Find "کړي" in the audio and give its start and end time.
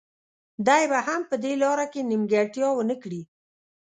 3.03-3.21